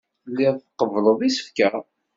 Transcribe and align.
Telliḍ 0.23 0.55
tqebbleḍ 0.59 1.19
isefka. 1.27 1.69